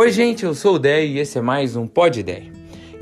[0.00, 2.52] Oi, gente, eu sou o Dé e esse é mais um Pod Ideia.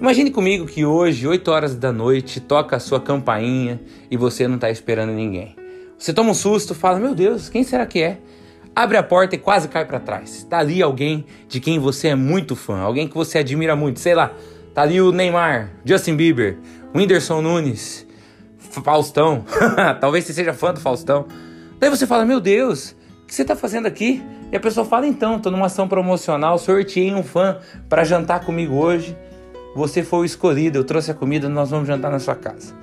[0.00, 3.78] Imagine comigo que hoje, 8 horas da noite, toca a sua campainha
[4.10, 5.54] e você não está esperando ninguém.
[5.98, 8.18] Você toma um susto, fala: Meu Deus, quem será que é?
[8.74, 10.44] Abre a porta e quase cai para trás.
[10.44, 14.14] Tá ali alguém de quem você é muito fã, alguém que você admira muito, sei
[14.14, 14.32] lá.
[14.72, 16.56] Tá ali o Neymar, Justin Bieber,
[16.94, 18.06] Whindersson Nunes,
[18.56, 19.44] Faustão.
[20.00, 21.26] Talvez você seja fã do Faustão.
[21.78, 22.95] Daí você fala: Meu Deus,
[23.26, 24.22] que você está fazendo aqui?
[24.52, 27.58] E a pessoa fala: Então, estou numa ação promocional, sorteei um fã
[27.88, 29.16] para jantar comigo hoje.
[29.74, 32.74] Você foi o escolhido, eu trouxe a comida, nós vamos jantar na sua casa.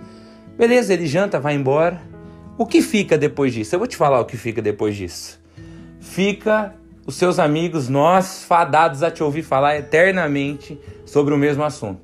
[0.57, 1.99] Beleza, ele janta, vai embora.
[2.55, 3.73] O que fica depois disso?
[3.73, 5.39] Eu vou te falar o que fica depois disso.
[5.99, 6.75] Fica
[7.07, 12.01] os seus amigos, nós, fadados a te ouvir falar eternamente sobre o mesmo assunto.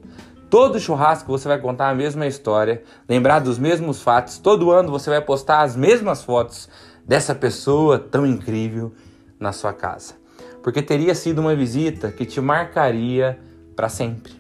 [0.50, 4.40] Todo churrasco você vai contar a mesma história, lembrar dos mesmos fatos.
[4.40, 6.68] Todo ano você vai postar as mesmas fotos
[7.10, 8.94] dessa pessoa tão incrível
[9.40, 10.14] na sua casa.
[10.62, 13.40] Porque teria sido uma visita que te marcaria
[13.76, 14.32] para sempre.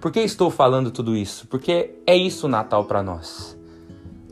[0.00, 1.46] Por que estou falando tudo isso?
[1.46, 3.56] Porque é isso o Natal para nós.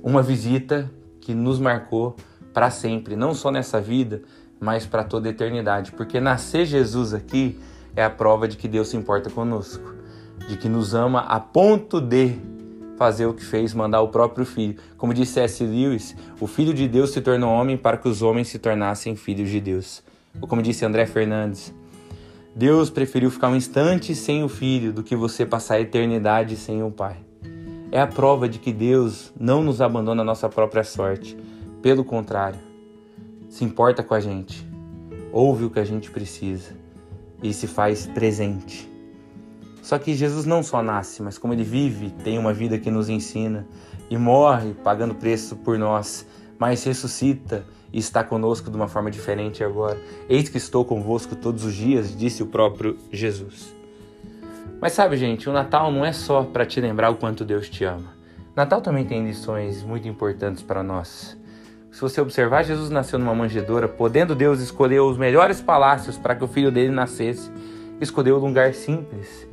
[0.02, 2.16] Uma visita que nos marcou
[2.52, 4.22] para sempre, não só nessa vida,
[4.58, 5.92] mas para toda a eternidade.
[5.92, 7.60] Porque nascer Jesus aqui
[7.94, 9.94] é a prova de que Deus se importa conosco,
[10.48, 12.40] de que nos ama a ponto de
[12.98, 14.76] fazer o que fez, mandar o próprio filho.
[14.96, 15.64] Como disse C.S.
[15.64, 19.48] Lewis, o filho de Deus se tornou homem para que os homens se tornassem filhos
[19.48, 20.02] de Deus.
[20.40, 21.72] Ou como disse André Fernandes,
[22.54, 26.82] Deus preferiu ficar um instante sem o filho do que você passar a eternidade sem
[26.82, 27.16] o pai.
[27.92, 31.36] É a prova de que Deus não nos abandona a nossa própria sorte.
[31.80, 32.58] Pelo contrário,
[33.48, 34.66] se importa com a gente,
[35.32, 36.72] ouve o que a gente precisa
[37.40, 38.87] e se faz presente.
[39.88, 43.08] Só que Jesus não só nasce, mas como ele vive, tem uma vida que nos
[43.08, 43.66] ensina
[44.10, 46.26] e morre pagando preço por nós,
[46.58, 49.98] mas ressuscita e está conosco de uma forma diferente agora.
[50.28, 53.74] Eis que estou convosco todos os dias, disse o próprio Jesus.
[54.78, 57.82] Mas sabe, gente, o Natal não é só para te lembrar o quanto Deus te
[57.84, 58.12] ama.
[58.54, 61.34] Natal também tem lições muito importantes para nós.
[61.90, 66.44] Se você observar, Jesus nasceu numa manjedoura, podendo Deus escolher os melhores palácios para que
[66.44, 67.50] o filho dele nascesse,
[68.02, 69.47] escolheu um lugar simples.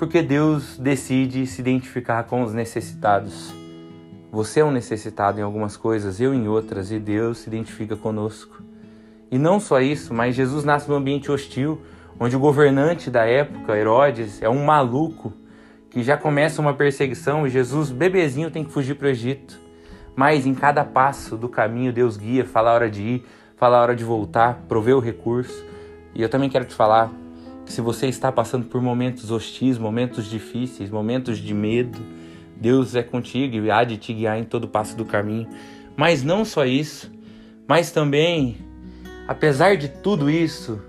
[0.00, 3.52] Porque Deus decide se identificar com os necessitados.
[4.32, 8.62] Você é um necessitado em algumas coisas, eu em outras, e Deus se identifica conosco.
[9.30, 11.82] E não só isso, mas Jesus nasce num ambiente hostil,
[12.18, 15.34] onde o governante da época, Herodes, é um maluco
[15.90, 19.60] que já começa uma perseguição e Jesus, bebezinho, tem que fugir para o Egito.
[20.16, 23.82] Mas em cada passo do caminho, Deus guia, fala a hora de ir, fala a
[23.82, 25.62] hora de voltar, provê o recurso.
[26.14, 27.12] E eu também quero te falar
[27.70, 31.98] se você está passando por momentos hostis, momentos difíceis, momentos de medo,
[32.56, 35.48] Deus é contigo e há de te guiar em todo passo do caminho.
[35.96, 37.10] Mas não só isso,
[37.68, 38.56] mas também,
[39.28, 40.82] apesar de tudo isso,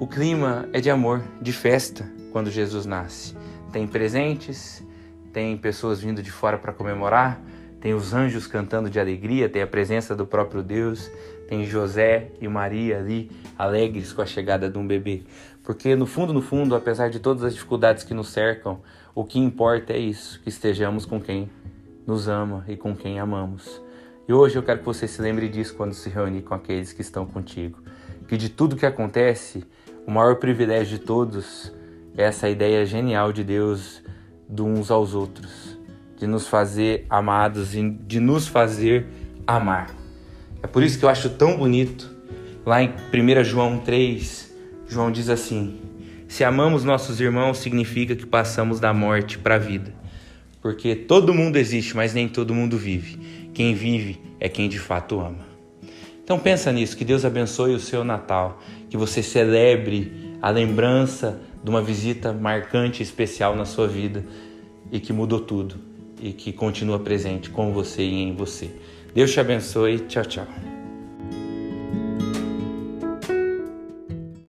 [0.00, 3.36] o clima é de amor, de festa quando Jesus nasce.
[3.72, 4.84] Tem presentes,
[5.32, 7.40] tem pessoas vindo de fora para comemorar,
[7.80, 11.10] tem os anjos cantando de alegria, tem a presença do próprio Deus,
[11.48, 15.22] tem José e Maria ali alegres com a chegada de um bebê.
[15.62, 18.80] Porque no fundo, no fundo, apesar de todas as dificuldades que nos cercam,
[19.14, 21.50] o que importa é isso, que estejamos com quem
[22.06, 23.82] nos ama e com quem amamos.
[24.28, 27.00] E hoje eu quero que você se lembre disso quando se reunir com aqueles que
[27.00, 27.80] estão contigo.
[28.28, 29.64] Que de tudo que acontece,
[30.06, 31.72] o maior privilégio de todos
[32.16, 34.02] é essa ideia genial de Deus
[34.48, 35.65] de uns aos outros,
[36.16, 39.06] de nos fazer amados e de nos fazer
[39.46, 39.94] amar.
[40.62, 42.10] É por isso que eu acho tão bonito,
[42.64, 44.54] lá em 1 João 3,
[44.88, 45.78] João diz assim:
[46.26, 49.94] se amamos nossos irmãos, significa que passamos da morte para a vida.
[50.60, 53.50] Porque todo mundo existe, mas nem todo mundo vive.
[53.54, 55.46] Quem vive é quem de fato ama.
[56.24, 58.60] Então pensa nisso, que Deus abençoe o seu Natal,
[58.90, 64.24] que você celebre a lembrança de uma visita marcante e especial na sua vida
[64.90, 68.70] e que mudou tudo e que continua presente com você e em você.
[69.14, 70.00] Deus te abençoe.
[70.00, 70.75] Tchau, tchau.